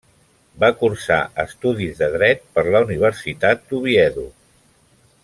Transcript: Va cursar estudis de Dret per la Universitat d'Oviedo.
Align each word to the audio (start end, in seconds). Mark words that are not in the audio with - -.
Va 0.61 0.69
cursar 0.79 1.17
estudis 1.43 2.01
de 2.01 2.09
Dret 2.17 2.41
per 2.57 2.65
la 2.77 2.83
Universitat 2.89 3.63
d'Oviedo. 3.73 4.29